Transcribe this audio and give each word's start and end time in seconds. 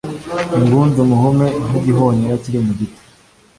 ingunzu 0.57 0.99
muhume 1.09 1.47
nk 1.65 1.73
igihunyira 1.79 2.35
kiri 2.43 2.59
mugiti 2.65 2.99